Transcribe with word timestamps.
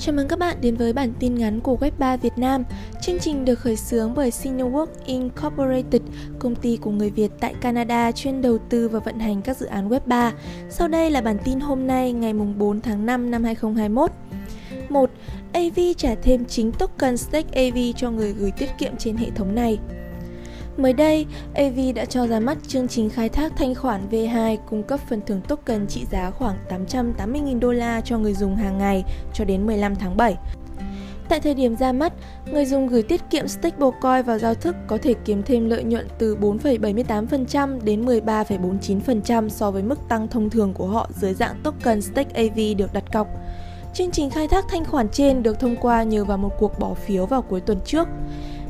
Chào 0.00 0.14
mừng 0.14 0.28
các 0.28 0.38
bạn 0.38 0.56
đến 0.60 0.76
với 0.76 0.92
bản 0.92 1.12
tin 1.20 1.34
ngắn 1.34 1.60
của 1.60 1.76
Web3 1.80 2.18
Việt 2.18 2.38
Nam. 2.38 2.64
Chương 3.02 3.18
trình 3.18 3.44
được 3.44 3.54
khởi 3.54 3.76
xướng 3.76 4.14
bởi 4.14 4.30
Cinework 4.30 4.86
Incorporated, 5.06 6.02
công 6.38 6.54
ty 6.54 6.76
của 6.76 6.90
người 6.90 7.10
Việt 7.10 7.30
tại 7.40 7.54
Canada 7.60 8.12
chuyên 8.12 8.42
đầu 8.42 8.58
tư 8.58 8.88
và 8.88 8.98
vận 8.98 9.18
hành 9.18 9.42
các 9.42 9.56
dự 9.56 9.66
án 9.66 9.88
Web3. 9.88 10.32
Sau 10.70 10.88
đây 10.88 11.10
là 11.10 11.20
bản 11.20 11.36
tin 11.44 11.60
hôm 11.60 11.86
nay 11.86 12.12
ngày 12.12 12.32
4 12.32 12.80
tháng 12.80 13.06
5 13.06 13.30
năm 13.30 13.44
2021. 13.44 14.10
1. 14.88 15.10
AV 15.52 15.80
trả 15.96 16.14
thêm 16.14 16.44
chính 16.44 16.72
token 16.72 17.16
stake 17.16 17.68
AV 17.68 17.78
cho 17.96 18.10
người 18.10 18.32
gửi 18.32 18.50
tiết 18.50 18.70
kiệm 18.78 18.96
trên 18.96 19.16
hệ 19.16 19.30
thống 19.30 19.54
này. 19.54 19.78
Mới 20.78 20.92
đây, 20.92 21.26
AV 21.54 21.78
đã 21.94 22.04
cho 22.04 22.26
ra 22.26 22.40
mắt 22.40 22.58
chương 22.66 22.88
trình 22.88 23.10
khai 23.10 23.28
thác 23.28 23.52
thanh 23.56 23.74
khoản 23.74 24.08
V2 24.10 24.56
cung 24.70 24.82
cấp 24.82 25.00
phần 25.08 25.20
thưởng 25.26 25.40
token 25.48 25.86
trị 25.86 26.06
giá 26.10 26.30
khoảng 26.30 26.56
880.000 26.68 27.60
đô 27.60 27.72
la 27.72 28.00
cho 28.00 28.18
người 28.18 28.34
dùng 28.34 28.56
hàng 28.56 28.78
ngày 28.78 29.04
cho 29.34 29.44
đến 29.44 29.66
15 29.66 29.94
tháng 29.94 30.16
7. 30.16 30.36
Tại 31.28 31.40
thời 31.40 31.54
điểm 31.54 31.76
ra 31.76 31.92
mắt, 31.92 32.12
người 32.52 32.64
dùng 32.64 32.86
gửi 32.86 33.02
tiết 33.02 33.20
kiệm 33.30 33.48
stablecoin 33.48 34.24
vào 34.26 34.38
giao 34.38 34.54
thức 34.54 34.76
có 34.86 34.98
thể 35.02 35.14
kiếm 35.24 35.42
thêm 35.42 35.70
lợi 35.70 35.84
nhuận 35.84 36.08
từ 36.18 36.36
4,78% 36.36 37.80
đến 37.84 38.06
13,49% 38.06 39.48
so 39.48 39.70
với 39.70 39.82
mức 39.82 39.98
tăng 40.08 40.28
thông 40.28 40.50
thường 40.50 40.74
của 40.74 40.86
họ 40.86 41.08
dưới 41.14 41.34
dạng 41.34 41.60
token 41.62 42.02
stake 42.02 42.48
AV 42.48 42.58
được 42.78 42.92
đặt 42.92 43.04
cọc. 43.12 43.28
Chương 43.94 44.10
trình 44.10 44.30
khai 44.30 44.48
thác 44.48 44.64
thanh 44.68 44.84
khoản 44.84 45.08
trên 45.08 45.42
được 45.42 45.60
thông 45.60 45.76
qua 45.76 46.02
nhờ 46.02 46.24
vào 46.24 46.38
một 46.38 46.50
cuộc 46.58 46.78
bỏ 46.78 46.94
phiếu 46.94 47.26
vào 47.26 47.42
cuối 47.42 47.60
tuần 47.60 47.78
trước. 47.84 48.08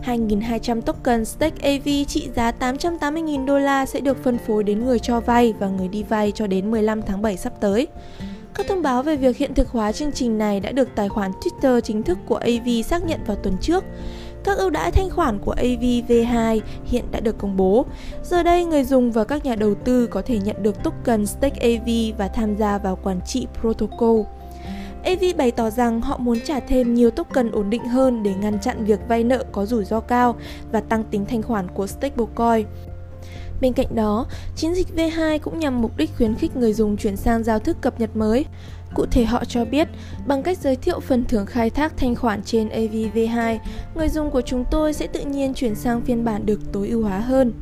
2.200 0.09 0.81
token 0.81 1.25
stake 1.25 1.71
AV 1.71 1.89
trị 2.09 2.29
giá 2.35 2.53
880.000 2.61 3.47
đô 3.47 3.59
la 3.59 3.87
sẽ 3.87 4.01
được 4.01 4.25
phân 4.25 4.39
phối 4.39 4.65
đến 4.65 4.85
người 4.85 4.99
cho 4.99 5.21
vay 5.21 5.55
và 5.59 5.69
người 5.69 5.89
đi 5.89 6.03
vay 6.03 6.33
cho 6.33 6.47
đến 6.47 6.71
15 6.71 7.03
tháng 7.03 7.23
7 7.23 7.37
sắp 7.37 7.53
tới. 7.61 7.87
Các 8.55 8.67
thông 8.69 8.83
báo 8.83 9.03
về 9.03 9.17
việc 9.17 9.37
hiện 9.37 9.55
thực 9.55 9.69
hóa 9.69 9.93
chương 9.93 10.13
trình 10.13 10.39
này 10.39 10.61
đã 10.61 10.73
được 10.73 10.89
tài 10.95 11.09
khoản 11.09 11.31
Twitter 11.31 11.81
chính 11.81 12.03
thức 12.03 12.19
của 12.27 12.37
AV 12.37 12.69
xác 12.85 13.05
nhận 13.05 13.21
vào 13.27 13.37
tuần 13.37 13.57
trước. 13.61 13.85
Các 14.45 14.59
ưu 14.59 14.71
đãi 14.71 14.91
thanh 14.91 15.11
khoản 15.11 15.39
của 15.39 15.53
AV 15.53 15.83
V2 16.09 16.61
hiện 16.85 17.05
đã 17.11 17.21
được 17.21 17.39
công 17.39 17.57
bố. 17.57 17.87
Giờ 18.23 18.43
đây, 18.43 18.65
người 18.65 18.85
dùng 18.85 19.13
và 19.13 19.25
các 19.25 19.45
nhà 19.45 19.55
đầu 19.55 19.75
tư 19.75 20.07
có 20.07 20.23
thể 20.23 20.39
nhận 20.39 20.63
được 20.63 20.83
token 20.83 21.27
stake 21.27 21.77
AV 21.77 22.19
và 22.19 22.29
tham 22.29 22.57
gia 22.57 22.79
vào 22.79 22.99
quản 23.03 23.21
trị 23.27 23.47
protocol. 23.61 24.21
AV 25.09 25.25
bày 25.37 25.51
tỏ 25.51 25.71
rằng 25.71 26.01
họ 26.01 26.19
muốn 26.19 26.41
trả 26.41 26.61
thêm 26.61 26.95
nhiều 26.95 27.11
token 27.11 27.51
ổn 27.51 27.71
định 27.71 27.85
hơn 27.85 28.23
để 28.23 28.35
ngăn 28.35 28.61
chặn 28.61 28.85
việc 28.85 29.01
vay 29.09 29.25
nợ 29.25 29.45
có 29.53 29.67
rủi 29.67 29.85
ro 29.85 30.01
cao 30.01 30.37
và 30.73 30.81
tăng 30.81 31.05
tính 31.05 31.27
thanh 31.27 31.43
khoản 31.43 31.69
của 31.69 31.87
stablecoin. 31.87 32.67
Bên 33.61 33.73
cạnh 33.73 33.95
đó, 33.95 34.27
chiến 34.57 34.75
dịch 34.75 34.87
V2 34.97 35.39
cũng 35.39 35.59
nhằm 35.59 35.83
mục 35.83 35.97
đích 35.97 36.11
khuyến 36.17 36.35
khích 36.35 36.57
người 36.57 36.73
dùng 36.73 36.97
chuyển 36.97 37.17
sang 37.17 37.45
giao 37.45 37.59
thức 37.59 37.77
cập 37.81 38.01
nhật 38.01 38.17
mới. 38.17 38.45
Cụ 38.95 39.07
thể 39.11 39.25
họ 39.25 39.45
cho 39.45 39.65
biết, 39.65 39.89
bằng 40.27 40.43
cách 40.43 40.59
giới 40.59 40.77
thiệu 40.77 41.01
phần 41.01 41.25
thưởng 41.25 41.47
khai 41.47 41.71
thác 41.71 41.97
thanh 41.97 42.15
khoản 42.15 42.43
trên 42.43 42.69
AVV2, 42.69 43.59
người 43.95 44.09
dùng 44.09 44.31
của 44.31 44.41
chúng 44.41 44.65
tôi 44.71 44.93
sẽ 44.93 45.07
tự 45.07 45.21
nhiên 45.21 45.55
chuyển 45.55 45.75
sang 45.75 46.01
phiên 46.01 46.25
bản 46.25 46.47
được 46.47 46.61
tối 46.73 46.89
ưu 46.89 47.03
hóa 47.03 47.19
hơn. 47.19 47.53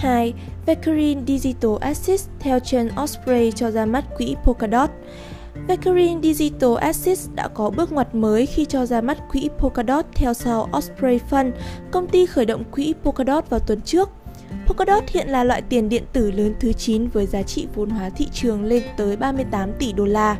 2. 0.00 0.34
Vecurine 0.66 1.22
Digital 1.26 1.70
Assets 1.80 2.28
theo 2.38 2.58
chân 2.58 2.90
Osprey 3.02 3.52
cho 3.52 3.70
ra 3.70 3.86
mắt 3.86 4.04
quỹ 4.16 4.36
Polkadot. 4.44 4.90
Vecurine 5.68 6.32
Digital 6.32 6.76
Assets 6.76 7.28
đã 7.34 7.48
có 7.48 7.70
bước 7.70 7.92
ngoặt 7.92 8.14
mới 8.14 8.46
khi 8.46 8.64
cho 8.64 8.86
ra 8.86 9.00
mắt 9.00 9.18
quỹ 9.32 9.48
Polkadot 9.58 10.06
theo 10.14 10.34
sau 10.34 10.68
Osprey 10.76 11.20
Fund, 11.30 11.50
công 11.90 12.06
ty 12.06 12.26
khởi 12.26 12.46
động 12.46 12.64
quỹ 12.64 12.94
Polkadot 13.02 13.50
vào 13.50 13.60
tuần 13.60 13.80
trước. 13.80 14.10
Polkadot 14.66 15.08
hiện 15.08 15.28
là 15.28 15.44
loại 15.44 15.62
tiền 15.62 15.88
điện 15.88 16.02
tử 16.12 16.30
lớn 16.30 16.54
thứ 16.60 16.72
9 16.72 17.08
với 17.08 17.26
giá 17.26 17.42
trị 17.42 17.66
vốn 17.74 17.90
hóa 17.90 18.08
thị 18.08 18.28
trường 18.32 18.64
lên 18.64 18.82
tới 18.96 19.16
38 19.16 19.72
tỷ 19.78 19.92
đô 19.92 20.04
la. 20.04 20.36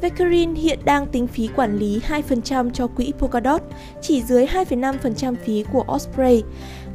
Vecurine 0.00 0.60
hiện 0.60 0.78
đang 0.84 1.06
tính 1.06 1.26
phí 1.26 1.48
quản 1.56 1.78
lý 1.78 2.00
2% 2.28 2.70
cho 2.70 2.86
quỹ 2.86 3.12
Polkadot, 3.18 3.62
chỉ 4.02 4.22
dưới 4.22 4.46
2,5% 4.46 5.34
phí 5.44 5.64
của 5.72 5.84
Osprey. 5.94 6.42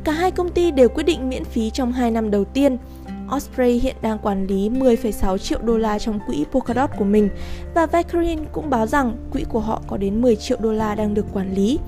Cả 0.10 0.16
hai 0.16 0.32
công 0.32 0.50
ty 0.50 0.72
đều 0.72 0.90
quyết 0.90 1.04
định 1.04 1.30
miễn 1.30 1.44
phí 1.44 1.70
trong 1.70 1.92
2 1.92 2.12
năm 2.12 2.32
đầu 2.32 2.46
tiên. 2.46 2.78
Osprey 3.36 3.80
hiện 3.80 3.96
đang 4.02 4.20
quản 4.20 4.48
lý 4.48 4.70
10,6 4.70 5.38
triệu 5.38 5.60
đô 5.62 5.78
la 5.78 6.00
trong 6.00 6.20
quỹ 6.28 6.46
Polkadot 6.52 6.90
của 6.98 7.06
mình 7.06 7.30
và 7.76 7.86
Vecurine 7.86 8.44
cũng 8.52 8.70
báo 8.70 8.88
rằng 8.88 9.18
quỹ 9.32 9.46
của 9.50 9.60
họ 9.60 9.82
có 9.88 9.98
đến 9.98 10.22
10 10.22 10.36
triệu 10.36 10.58
đô 10.62 10.72
la 10.72 10.96
đang 10.96 11.14
được 11.14 11.26
quản 11.34 11.54
lý. 11.54 11.80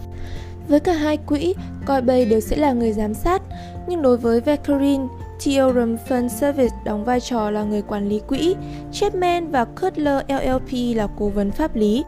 Với 0.67 0.79
cả 0.79 0.93
hai 0.93 1.17
quỹ, 1.17 1.53
Coinbase 1.87 2.25
đều 2.25 2.39
sẽ 2.39 2.55
là 2.55 2.73
người 2.73 2.93
giám 2.93 3.13
sát, 3.13 3.41
nhưng 3.87 4.01
đối 4.01 4.17
với 4.17 4.41
Vecurine, 4.41 5.03
Theorem 5.45 5.97
Fund 6.09 6.27
Service 6.27 6.75
đóng 6.85 7.05
vai 7.05 7.19
trò 7.19 7.51
là 7.51 7.63
người 7.63 7.81
quản 7.81 8.09
lý 8.09 8.19
quỹ, 8.27 8.55
Chapman 8.91 9.51
và 9.51 9.65
Cutler 9.65 10.23
LLP 10.27 10.95
là 10.95 11.07
cố 11.17 11.29
vấn 11.29 11.51
pháp 11.51 11.75
lý. 11.75 12.03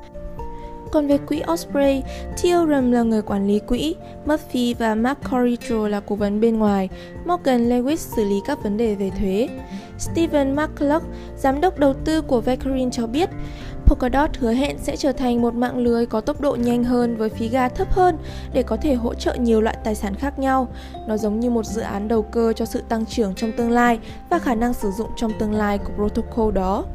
Còn 0.93 1.07
về 1.07 1.17
quỹ 1.17 1.41
Osprey, 1.53 2.03
Theorem 2.37 2.91
là 2.91 3.03
người 3.03 3.21
quản 3.21 3.47
lý 3.47 3.59
quỹ, 3.59 3.95
Murphy 4.25 4.73
và 4.73 4.95
Mark 4.95 5.19
Corritro 5.31 5.87
là 5.87 5.99
cố 5.99 6.15
vấn 6.15 6.41
bên 6.41 6.59
ngoài, 6.59 6.89
Morgan 7.25 7.69
Lewis 7.69 7.95
xử 7.95 8.23
lý 8.23 8.41
các 8.47 8.63
vấn 8.63 8.77
đề 8.77 8.95
về 8.95 9.11
thuế. 9.19 9.49
Stephen 9.97 10.55
McCulloch, 10.55 11.03
giám 11.37 11.61
đốc 11.61 11.79
đầu 11.79 11.93
tư 11.93 12.21
của 12.21 12.41
Vecurine 12.41 12.91
cho 12.91 13.07
biết, 13.07 13.29
Polkadot 13.85 14.37
hứa 14.37 14.51
hẹn 14.51 14.77
sẽ 14.77 14.95
trở 14.95 15.11
thành 15.11 15.41
một 15.41 15.55
mạng 15.55 15.77
lưới 15.77 16.05
có 16.05 16.21
tốc 16.21 16.41
độ 16.41 16.55
nhanh 16.55 16.83
hơn 16.83 17.17
với 17.17 17.29
phí 17.29 17.47
ga 17.49 17.69
thấp 17.69 17.93
hơn 17.93 18.17
để 18.53 18.63
có 18.63 18.77
thể 18.77 18.93
hỗ 18.93 19.13
trợ 19.13 19.35
nhiều 19.35 19.61
loại 19.61 19.77
tài 19.83 19.95
sản 19.95 20.15
khác 20.15 20.39
nhau. 20.39 20.67
Nó 21.07 21.17
giống 21.17 21.39
như 21.39 21.49
một 21.49 21.65
dự 21.65 21.81
án 21.81 22.07
đầu 22.07 22.21
cơ 22.21 22.53
cho 22.53 22.65
sự 22.65 22.81
tăng 22.89 23.05
trưởng 23.05 23.35
trong 23.35 23.51
tương 23.51 23.71
lai 23.71 23.99
và 24.29 24.39
khả 24.39 24.55
năng 24.55 24.73
sử 24.73 24.91
dụng 24.91 25.09
trong 25.15 25.31
tương 25.39 25.53
lai 25.53 25.77
của 25.77 25.93
protocol 25.95 26.53
đó. 26.53 26.85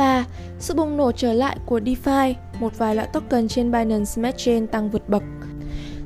3. 0.00 0.24
Sự 0.58 0.74
bùng 0.74 0.96
nổ 0.96 1.12
trở 1.12 1.32
lại 1.32 1.56
của 1.66 1.78
DeFi, 1.78 2.34
một 2.60 2.78
vài 2.78 2.94
loại 2.94 3.08
token 3.12 3.48
trên 3.48 3.72
Binance 3.72 4.04
Smart 4.04 4.36
Chain 4.36 4.66
tăng 4.66 4.90
vượt 4.90 5.08
bậc. 5.08 5.22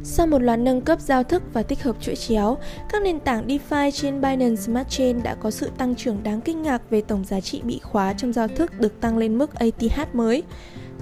Sau 0.03 0.27
một 0.27 0.43
loạt 0.43 0.59
nâng 0.59 0.81
cấp 0.81 1.01
giao 1.01 1.23
thức 1.23 1.43
và 1.53 1.63
tích 1.63 1.83
hợp 1.83 1.97
chuỗi 2.01 2.17
chéo, 2.17 2.57
các 2.93 3.03
nền 3.03 3.21
tảng 3.21 3.47
DeFi 3.47 3.91
trên 3.91 4.21
Binance 4.21 4.63
Smart 4.63 4.89
Chain 4.89 5.23
đã 5.23 5.35
có 5.35 5.51
sự 5.51 5.71
tăng 5.79 5.95
trưởng 5.95 6.23
đáng 6.23 6.41
kinh 6.41 6.63
ngạc 6.63 6.83
về 6.91 7.01
tổng 7.01 7.25
giá 7.25 7.41
trị 7.41 7.61
bị 7.65 7.81
khóa 7.83 8.13
trong 8.13 8.33
giao 8.33 8.49
thức 8.49 8.81
được 8.81 9.01
tăng 9.01 9.19
lên 9.19 9.39
mức 9.39 9.55
ATH 9.55 10.15
mới. 10.15 10.43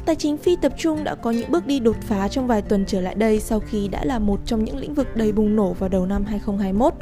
Tài 0.06 0.16
chính 0.16 0.36
phi 0.36 0.56
tập 0.56 0.72
trung 0.78 1.04
đã 1.04 1.14
có 1.14 1.30
những 1.30 1.50
bước 1.50 1.66
đi 1.66 1.80
đột 1.80 1.96
phá 2.02 2.28
trong 2.28 2.46
vài 2.46 2.62
tuần 2.62 2.84
trở 2.86 3.00
lại 3.00 3.14
đây 3.14 3.40
sau 3.40 3.60
khi 3.60 3.88
đã 3.88 4.04
là 4.04 4.18
một 4.18 4.40
trong 4.46 4.64
những 4.64 4.76
lĩnh 4.76 4.94
vực 4.94 5.16
đầy 5.16 5.32
bùng 5.32 5.56
nổ 5.56 5.72
vào 5.72 5.88
đầu 5.88 6.06
năm 6.06 6.24
2021. 6.24 6.94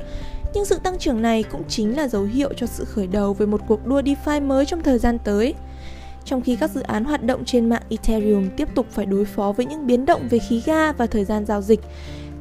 Nhưng 0.54 0.64
sự 0.64 0.78
tăng 0.82 0.98
trưởng 0.98 1.22
này 1.22 1.42
cũng 1.42 1.62
chính 1.68 1.96
là 1.96 2.08
dấu 2.08 2.22
hiệu 2.22 2.52
cho 2.56 2.66
sự 2.66 2.84
khởi 2.84 3.06
đầu 3.06 3.34
về 3.34 3.46
một 3.46 3.60
cuộc 3.68 3.86
đua 3.86 4.00
DeFi 4.00 4.46
mới 4.46 4.66
trong 4.66 4.82
thời 4.82 4.98
gian 4.98 5.18
tới– 5.18 5.54
trong 6.24 6.40
khi 6.40 6.56
các 6.56 6.70
dự 6.70 6.80
án 6.80 7.04
hoạt 7.04 7.24
động 7.24 7.44
trên 7.44 7.68
mạng 7.68 7.82
Ethereum 7.90 8.48
tiếp 8.56 8.68
tục 8.74 8.86
phải 8.90 9.06
đối 9.06 9.24
phó 9.24 9.52
với 9.52 9.66
những 9.66 9.86
biến 9.86 10.06
động 10.06 10.28
về 10.30 10.38
khí 10.38 10.62
ga 10.66 10.92
và 10.92 11.06
thời 11.06 11.24
gian 11.24 11.46
giao 11.46 11.62
dịch, 11.62 11.80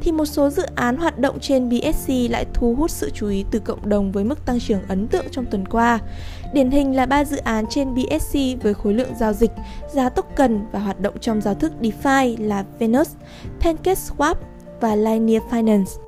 thì 0.01 0.11
một 0.11 0.25
số 0.25 0.49
dự 0.49 0.63
án 0.75 0.97
hoạt 0.97 1.19
động 1.19 1.39
trên 1.39 1.69
BSC 1.69 2.09
lại 2.29 2.45
thu 2.53 2.75
hút 2.75 2.91
sự 2.91 3.09
chú 3.13 3.27
ý 3.27 3.45
từ 3.51 3.59
cộng 3.59 3.89
đồng 3.89 4.11
với 4.11 4.23
mức 4.23 4.45
tăng 4.45 4.59
trưởng 4.59 4.81
ấn 4.87 5.07
tượng 5.07 5.25
trong 5.31 5.45
tuần 5.45 5.65
qua. 5.65 5.99
Điển 6.53 6.71
hình 6.71 6.95
là 6.95 7.05
ba 7.05 7.25
dự 7.25 7.37
án 7.37 7.65
trên 7.69 7.95
BSC 7.95 8.39
với 8.61 8.73
khối 8.73 8.93
lượng 8.93 9.15
giao 9.19 9.33
dịch, 9.33 9.51
giá 9.93 10.09
token 10.09 10.59
và 10.71 10.79
hoạt 10.79 10.99
động 10.99 11.19
trong 11.19 11.41
giao 11.41 11.53
thức 11.53 11.71
DeFi 11.81 12.47
là 12.47 12.65
Venus, 12.79 13.11
PancakeSwap 13.59 14.35
và 14.81 14.95
Linear 14.95 15.43
Finance. 15.51 15.99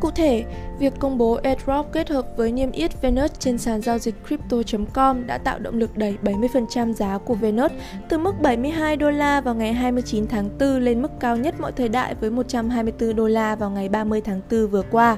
Cụ 0.00 0.10
thể, 0.10 0.44
việc 0.78 0.92
công 0.98 1.18
bố 1.18 1.38
airdrop 1.42 1.86
kết 1.92 2.08
hợp 2.08 2.26
với 2.36 2.52
niêm 2.52 2.72
yết 2.72 3.02
Venus 3.02 3.30
trên 3.38 3.58
sàn 3.58 3.82
giao 3.82 3.98
dịch 3.98 4.14
crypto.com 4.26 5.26
đã 5.26 5.38
tạo 5.38 5.58
động 5.58 5.78
lực 5.78 5.96
đẩy 5.96 6.16
70% 6.22 6.92
giá 6.92 7.18
của 7.18 7.34
Venus 7.34 7.72
từ 8.08 8.18
mức 8.18 8.32
72 8.42 8.96
đô 8.96 9.10
la 9.10 9.40
vào 9.40 9.54
ngày 9.54 9.72
29 9.72 10.26
tháng 10.26 10.48
4 10.58 10.80
lên 10.80 11.02
mức 11.02 11.10
cao 11.20 11.36
nhất 11.36 11.54
mọi 11.60 11.72
thời 11.72 11.88
đại 11.88 12.14
với 12.14 12.30
124 12.30 13.16
đô 13.16 13.26
la 13.26 13.56
vào 13.56 13.70
ngày 13.70 13.88
30 13.88 14.20
tháng 14.20 14.40
4 14.50 14.66
vừa 14.66 14.82
qua. 14.90 15.16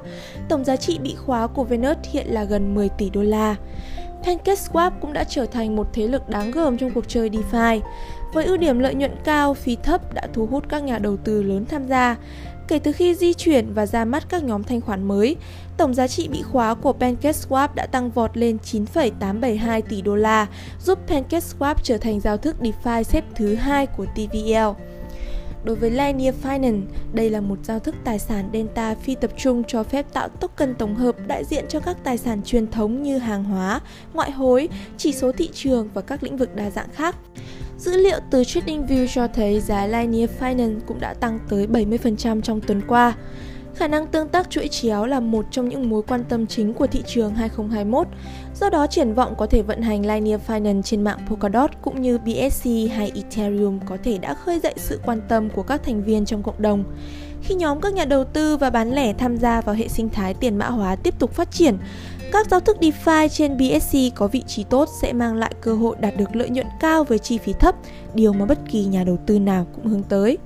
Tổng 0.49 0.64
giá 0.64 0.76
trị 0.76 0.99
bị 0.99 1.14
khóa 1.14 1.46
của 1.46 1.64
Venus 1.64 1.96
hiện 2.11 2.26
là 2.26 2.44
gần 2.44 2.75
10 2.75 2.88
tỷ 2.88 3.11
đô 3.11 3.23
la. 3.23 3.56
PancakeSwap 4.23 4.90
cũng 5.00 5.12
đã 5.12 5.25
trở 5.25 5.46
thành 5.46 5.76
một 5.76 5.87
thế 5.93 6.08
lực 6.08 6.28
đáng 6.28 6.50
gờm 6.50 6.78
trong 6.78 6.90
cuộc 6.90 7.08
chơi 7.08 7.31
DeFi. 7.31 7.81
Với 8.32 8.44
ưu 8.44 8.56
điểm 8.56 8.78
lợi 8.78 8.94
nhuận 8.94 9.17
cao, 9.25 9.55
phí 9.55 9.76
thấp 9.76 10.14
đã 10.14 10.26
thu 10.32 10.46
hút 10.46 10.64
các 10.69 10.82
nhà 10.82 10.99
đầu 10.99 11.17
tư 11.17 11.43
lớn 11.43 11.64
tham 11.69 11.88
gia. 11.88 12.17
Kể 12.69 12.79
từ 12.79 12.93
khi 12.93 13.14
di 13.14 13.35
chuyển 13.35 13.75
và 13.75 13.87
ra 13.87 14.05
mắt 14.05 14.29
các 14.29 14.44
nhóm 14.44 14.62
thanh 14.62 14.81
khoản 14.81 15.09
mới, 15.09 15.37
tổng 15.76 15.94
giá 15.94 16.09
trị 16.09 16.29
bị 16.29 16.43
khóa 16.43 16.75
của 16.75 16.94
PancakeSwap 17.00 17.69
đã 17.75 17.87
tăng 17.87 18.11
vọt 18.11 18.37
lên 18.37 18.59
9,872 18.59 19.82
tỷ 19.82 20.03
đô 20.03 20.14
la, 20.14 20.47
giúp 20.85 20.99
PancakeSwap 21.09 21.75
trở 21.82 21.99
thành 21.99 22.20
giao 22.20 22.37
thức 22.37 22.56
DeFi 22.61 23.03
xếp 23.03 23.25
thứ 23.35 23.55
hai 23.55 23.87
của 23.87 24.06
TVL. 24.14 24.82
Đối 25.64 25.76
với 25.76 25.91
Linear 25.91 26.35
Finance, 26.43 26.82
đây 27.12 27.31
là 27.31 27.41
một 27.41 27.59
giao 27.62 27.79
thức 27.79 27.94
tài 28.05 28.19
sản 28.19 28.50
delta 28.53 28.94
phi 28.94 29.14
tập 29.14 29.31
trung 29.37 29.62
cho 29.69 29.82
phép 29.82 30.06
tạo 30.12 30.29
token 30.29 30.75
tổng 30.75 30.94
hợp 30.94 31.17
đại 31.26 31.44
diện 31.44 31.64
cho 31.69 31.81
các 31.81 31.97
tài 32.05 32.19
sản 32.19 32.43
truyền 32.43 32.70
thống 32.70 33.03
như 33.03 33.19
hàng 33.19 33.44
hóa, 33.44 33.81
ngoại 34.14 34.31
hối, 34.31 34.69
chỉ 34.97 35.12
số 35.12 35.32
thị 35.32 35.50
trường 35.55 35.88
và 35.94 36.03
các 36.03 36.23
lĩnh 36.23 36.37
vực 36.37 36.55
đa 36.55 36.70
dạng 36.70 36.88
khác. 36.93 37.17
Dữ 37.84 37.96
liệu 37.96 38.19
từ 38.31 38.43
TradingView 38.43 39.06
cho 39.14 39.29
thấy 39.29 39.61
giá 39.61 39.87
Linear 39.87 40.31
Finance 40.40 40.81
cũng 40.87 41.00
đã 41.00 41.14
tăng 41.14 41.38
tới 41.49 41.67
70% 41.67 42.40
trong 42.40 42.61
tuần 42.61 42.82
qua. 42.88 43.14
Khả 43.75 43.88
năng 43.88 44.06
tương 44.06 44.29
tác 44.29 44.50
chuỗi 44.50 44.69
chéo 44.69 45.06
là 45.06 45.20
một 45.20 45.44
trong 45.50 45.69
những 45.69 45.88
mối 45.88 46.02
quan 46.02 46.25
tâm 46.29 46.46
chính 46.46 46.75
của 46.75 46.87
thị 46.87 47.02
trường 47.06 47.34
2021, 47.34 48.06
do 48.61 48.70
đó 48.70 48.87
triển 48.87 49.14
vọng 49.14 49.34
có 49.38 49.46
thể 49.46 49.62
vận 49.62 49.82
hành 49.82 50.06
Linear 50.06 50.40
Finance 50.46 50.82
trên 50.82 51.05
mạng 51.05 51.19
Polkadot 51.29 51.70
cũng 51.82 52.02
như 52.02 52.19
BSC 52.19 52.64
hay 52.94 53.12
Ethereum 53.14 53.81
có 53.87 53.96
thể 54.05 54.19
đã 54.19 54.35
khơi 54.35 54.61
dậy 54.61 54.75
sự 54.76 55.00
quan 55.05 55.20
tâm 55.28 55.50
của 55.50 55.62
các 55.62 55.82
thành 55.85 56.05
viên 56.05 56.25
trong 56.25 56.43
cộng 56.43 56.62
đồng. 56.62 56.85
Khi 57.43 57.55
nhóm 57.55 57.81
các 57.81 57.94
nhà 57.94 58.05
đầu 58.05 58.25
tư 58.25 58.56
và 58.56 58.70
bán 58.70 58.93
lẻ 58.94 59.12
tham 59.12 59.37
gia 59.37 59.61
vào 59.61 59.75
hệ 59.75 59.88
sinh 59.88 60.08
thái 60.08 60.35
tiền 60.35 60.56
mã 60.56 60.67
hóa 60.67 60.96
tiếp 60.96 61.14
tục 61.19 61.32
phát 61.32 61.50
triển, 61.50 61.76
các 62.32 62.46
giao 62.50 62.61
thức 62.61 62.76
DeFi 62.81 63.29
trên 63.29 63.56
BSC 63.56 63.99
có 64.14 64.26
vị 64.26 64.43
trí 64.46 64.64
tốt 64.64 64.88
sẽ 65.02 65.12
mang 65.12 65.37
lại 65.37 65.52
cơ 65.61 65.75
hội 65.75 65.96
đạt 66.00 66.17
được 66.17 66.37
lợi 66.37 66.50
nhuận 66.50 66.67
cao 66.81 67.05
với 67.05 67.19
chi 67.19 67.38
phí 67.38 67.52
thấp, 67.52 67.75
điều 68.14 68.32
mà 68.32 68.46
bất 68.46 68.58
kỳ 68.70 68.84
nhà 68.84 69.05
đầu 69.05 69.19
tư 69.26 69.38
nào 69.38 69.67
cũng 69.75 69.87
hướng 69.87 70.02
tới. 70.02 70.38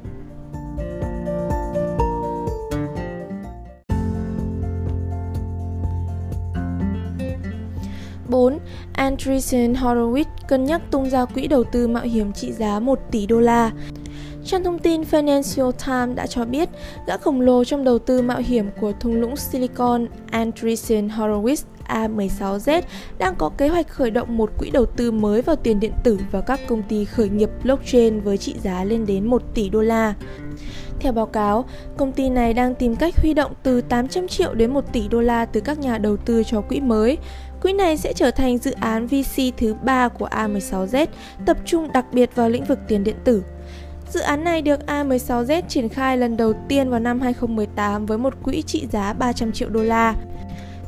4. 8.28 8.58
Andreessen 8.92 9.72
Horowitz 9.72 10.24
cân 10.48 10.64
nhắc 10.64 10.82
tung 10.90 11.10
ra 11.10 11.24
quỹ 11.24 11.46
đầu 11.46 11.64
tư 11.64 11.88
mạo 11.88 12.04
hiểm 12.04 12.32
trị 12.32 12.52
giá 12.52 12.80
1 12.80 12.98
tỷ 13.10 13.26
đô 13.26 13.40
la. 13.40 13.70
Trang 14.46 14.64
thông 14.64 14.78
tin 14.78 15.02
Financial 15.02 15.72
Times 15.72 16.16
đã 16.16 16.26
cho 16.26 16.44
biết, 16.44 16.68
gã 17.06 17.16
khổng 17.16 17.40
lồ 17.40 17.64
trong 17.64 17.84
đầu 17.84 17.98
tư 17.98 18.22
mạo 18.22 18.38
hiểm 18.38 18.66
của 18.80 18.92
thung 19.00 19.20
lũng 19.20 19.36
Silicon 19.36 20.06
Andreessen 20.30 21.08
Horowitz 21.08 21.64
A16Z 21.88 22.82
đang 23.18 23.34
có 23.34 23.48
kế 23.48 23.68
hoạch 23.68 23.88
khởi 23.88 24.10
động 24.10 24.36
một 24.36 24.50
quỹ 24.58 24.70
đầu 24.70 24.86
tư 24.86 25.10
mới 25.10 25.42
vào 25.42 25.56
tiền 25.56 25.80
điện 25.80 25.92
tử 26.04 26.18
và 26.30 26.40
các 26.40 26.60
công 26.68 26.82
ty 26.82 27.04
khởi 27.04 27.28
nghiệp 27.28 27.50
blockchain 27.62 28.20
với 28.20 28.38
trị 28.38 28.54
giá 28.62 28.84
lên 28.84 29.06
đến 29.06 29.26
1 29.26 29.42
tỷ 29.54 29.68
đô 29.68 29.80
la. 29.80 30.14
Theo 31.00 31.12
báo 31.12 31.26
cáo, 31.26 31.64
công 31.96 32.12
ty 32.12 32.30
này 32.30 32.54
đang 32.54 32.74
tìm 32.74 32.96
cách 32.96 33.14
huy 33.16 33.34
động 33.34 33.52
từ 33.62 33.80
800 33.80 34.28
triệu 34.28 34.54
đến 34.54 34.74
1 34.74 34.92
tỷ 34.92 35.08
đô 35.08 35.20
la 35.20 35.44
từ 35.44 35.60
các 35.60 35.78
nhà 35.78 35.98
đầu 35.98 36.16
tư 36.16 36.42
cho 36.46 36.60
quỹ 36.60 36.80
mới. 36.80 37.18
Quỹ 37.62 37.72
này 37.72 37.96
sẽ 37.96 38.12
trở 38.12 38.30
thành 38.30 38.58
dự 38.58 38.70
án 38.70 39.06
VC 39.06 39.42
thứ 39.56 39.74
ba 39.82 40.08
của 40.08 40.28
A16Z, 40.28 41.06
tập 41.46 41.56
trung 41.64 41.92
đặc 41.92 42.06
biệt 42.12 42.30
vào 42.34 42.48
lĩnh 42.48 42.64
vực 42.64 42.78
tiền 42.88 43.04
điện 43.04 43.16
tử. 43.24 43.42
Dự 44.08 44.20
án 44.20 44.44
này 44.44 44.62
được 44.62 44.80
A16Z 44.86 45.62
triển 45.68 45.88
khai 45.88 46.18
lần 46.18 46.36
đầu 46.36 46.52
tiên 46.68 46.90
vào 46.90 47.00
năm 47.00 47.20
2018 47.20 48.06
với 48.06 48.18
một 48.18 48.34
quỹ 48.42 48.62
trị 48.62 48.86
giá 48.90 49.12
300 49.12 49.52
triệu 49.52 49.68
đô 49.68 49.82
la. 49.82 50.14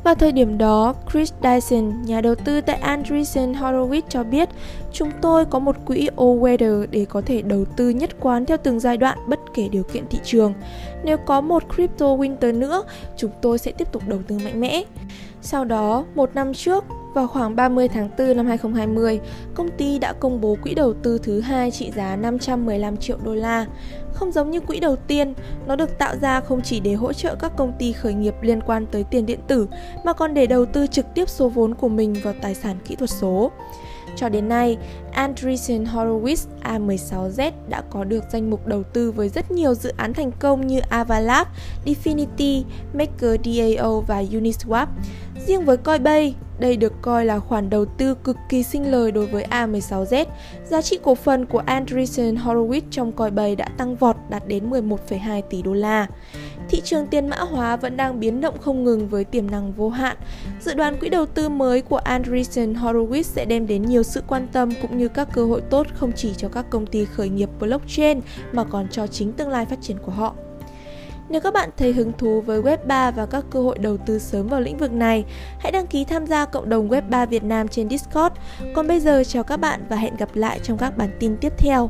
Vào 0.03 0.15
thời 0.15 0.31
điểm 0.31 0.57
đó, 0.57 0.93
Chris 1.11 1.33
Dyson, 1.43 2.01
nhà 2.05 2.21
đầu 2.21 2.35
tư 2.35 2.61
tại 2.61 2.75
Andreessen 2.75 3.53
Horowitz 3.53 4.01
cho 4.09 4.23
biết 4.23 4.49
Chúng 4.91 5.11
tôi 5.21 5.45
có 5.45 5.59
một 5.59 5.75
quỹ 5.85 6.09
all-weather 6.17 6.87
để 6.91 7.05
có 7.09 7.21
thể 7.21 7.41
đầu 7.41 7.65
tư 7.65 7.89
nhất 7.89 8.09
quán 8.19 8.45
theo 8.45 8.57
từng 8.57 8.79
giai 8.79 8.97
đoạn 8.97 9.17
bất 9.27 9.39
kể 9.53 9.67
điều 9.71 9.83
kiện 9.83 10.07
thị 10.09 10.19
trường. 10.23 10.53
Nếu 11.03 11.17
có 11.17 11.41
một 11.41 11.63
crypto 11.75 12.05
winter 12.05 12.59
nữa, 12.59 12.83
chúng 13.17 13.31
tôi 13.41 13.57
sẽ 13.57 13.71
tiếp 13.71 13.91
tục 13.91 14.03
đầu 14.07 14.19
tư 14.27 14.37
mạnh 14.43 14.61
mẽ. 14.61 14.83
Sau 15.41 15.65
đó, 15.65 16.05
một 16.15 16.35
năm 16.35 16.53
trước, 16.53 16.85
vào 17.13 17.27
khoảng 17.27 17.55
30 17.55 17.87
tháng 17.87 18.09
4 18.17 18.37
năm 18.37 18.47
2020, 18.47 19.19
công 19.53 19.69
ty 19.77 19.99
đã 19.99 20.13
công 20.13 20.41
bố 20.41 20.57
quỹ 20.63 20.73
đầu 20.73 20.93
tư 20.93 21.19
thứ 21.23 21.39
hai 21.39 21.71
trị 21.71 21.91
giá 21.95 22.15
515 22.15 22.97
triệu 22.97 23.17
đô 23.23 23.35
la. 23.35 23.65
Không 24.13 24.31
giống 24.31 24.51
như 24.51 24.59
quỹ 24.59 24.79
đầu 24.79 24.95
tiên, 24.95 25.33
nó 25.67 25.75
được 25.75 25.97
tạo 25.97 26.15
ra 26.21 26.41
không 26.41 26.61
chỉ 26.61 26.79
để 26.79 26.93
hỗ 26.93 27.13
trợ 27.13 27.35
các 27.35 27.51
công 27.57 27.73
ty 27.79 27.91
khởi 27.91 28.13
nghiệp 28.13 28.35
liên 28.41 28.61
quan 28.61 28.85
tới 28.85 29.03
tiền 29.03 29.25
điện 29.25 29.39
tử, 29.47 29.67
mà 30.05 30.13
còn 30.13 30.33
để 30.33 30.47
đầu 30.47 30.65
tư 30.65 30.87
trực 30.87 31.05
tiếp 31.15 31.29
số 31.29 31.49
vốn 31.49 31.75
của 31.75 31.89
mình 31.89 32.15
vào 32.23 32.33
tài 32.41 32.55
sản 32.55 32.77
kỹ 32.85 32.95
thuật 32.95 33.09
số. 33.09 33.51
Cho 34.15 34.29
đến 34.29 34.49
nay, 34.49 34.77
Andreessen 35.11 35.83
Horowitz 35.83 36.47
A16Z 36.63 37.51
đã 37.69 37.81
có 37.89 38.03
được 38.03 38.23
danh 38.31 38.49
mục 38.49 38.67
đầu 38.67 38.83
tư 38.83 39.11
với 39.11 39.29
rất 39.29 39.51
nhiều 39.51 39.73
dự 39.73 39.93
án 39.97 40.13
thành 40.13 40.31
công 40.39 40.67
như 40.67 40.79
Avalab, 40.79 41.47
Definity, 41.85 42.63
MakerDAO 42.93 44.01
và 44.01 44.23
Uniswap. 44.23 44.85
Riêng 45.49 45.65
với 45.65 45.77
Coinbase, 45.77 46.31
đây 46.59 46.77
được 46.77 46.93
coi 47.01 47.25
là 47.25 47.39
khoản 47.39 47.69
đầu 47.69 47.85
tư 47.85 48.15
cực 48.15 48.37
kỳ 48.49 48.63
sinh 48.63 48.91
lời 48.91 49.11
đối 49.11 49.25
với 49.25 49.45
A16Z. 49.49 50.25
Giá 50.65 50.81
trị 50.81 50.99
cổ 51.03 51.15
phần 51.15 51.45
của 51.45 51.59
Andreessen 51.65 52.35
Horowitz 52.35 52.81
trong 52.91 53.11
Coinbase 53.11 53.55
đã 53.55 53.67
tăng 53.77 53.95
vọt 53.95 54.15
đạt 54.29 54.47
đến 54.47 54.69
11,2 54.69 55.41
tỷ 55.41 55.61
đô 55.61 55.73
la. 55.73 56.07
Thị 56.69 56.81
trường 56.81 57.07
tiền 57.07 57.29
mã 57.29 57.37
hóa 57.37 57.75
vẫn 57.75 57.97
đang 57.97 58.19
biến 58.19 58.41
động 58.41 58.57
không 58.61 58.83
ngừng 58.83 59.07
với 59.07 59.23
tiềm 59.23 59.51
năng 59.51 59.71
vô 59.73 59.89
hạn. 59.89 60.17
Dự 60.61 60.73
đoán 60.73 60.99
quỹ 60.99 61.09
đầu 61.09 61.25
tư 61.25 61.49
mới 61.49 61.81
của 61.81 61.97
Andreessen 61.97 62.73
Horowitz 62.73 63.21
sẽ 63.21 63.45
đem 63.45 63.67
đến 63.67 63.85
nhiều 63.85 64.03
sự 64.03 64.23
quan 64.27 64.47
tâm 64.51 64.69
cũng 64.81 64.97
như 64.97 65.07
các 65.07 65.27
cơ 65.33 65.45
hội 65.45 65.61
tốt 65.61 65.87
không 65.93 66.11
chỉ 66.15 66.33
cho 66.37 66.49
các 66.49 66.65
công 66.69 66.85
ty 66.85 67.05
khởi 67.05 67.29
nghiệp 67.29 67.49
blockchain 67.59 68.19
mà 68.51 68.63
còn 68.63 68.87
cho 68.91 69.07
chính 69.07 69.33
tương 69.33 69.49
lai 69.49 69.65
phát 69.65 69.81
triển 69.81 69.97
của 70.05 70.11
họ. 70.11 70.35
Nếu 71.29 71.41
các 71.41 71.53
bạn 71.53 71.69
thấy 71.77 71.93
hứng 71.93 72.11
thú 72.17 72.41
với 72.41 72.61
Web3 72.61 73.11
và 73.11 73.25
các 73.25 73.45
cơ 73.49 73.61
hội 73.61 73.77
đầu 73.77 73.97
tư 73.97 74.19
sớm 74.19 74.47
vào 74.47 74.61
lĩnh 74.61 74.77
vực 74.77 74.91
này, 74.91 75.25
hãy 75.59 75.71
đăng 75.71 75.87
ký 75.87 76.05
tham 76.05 76.27
gia 76.27 76.45
cộng 76.45 76.69
đồng 76.69 76.89
Web3 76.89 77.27
Việt 77.27 77.43
Nam 77.43 77.67
trên 77.67 77.89
Discord. 77.89 78.35
Còn 78.75 78.87
bây 78.87 78.99
giờ 78.99 79.23
chào 79.27 79.43
các 79.43 79.57
bạn 79.57 79.85
và 79.89 79.95
hẹn 79.95 80.17
gặp 80.17 80.29
lại 80.33 80.59
trong 80.63 80.77
các 80.77 80.97
bản 80.97 81.09
tin 81.19 81.37
tiếp 81.37 81.53
theo. 81.57 81.89